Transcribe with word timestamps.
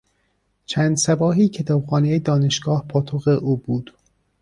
چند 0.65 0.97
صباحی 0.97 1.47
کتابخانهی 1.47 2.19
دانشگاه 2.19 2.85
پاتوق 2.87 3.39
او 3.41 3.55
بود. 3.57 3.91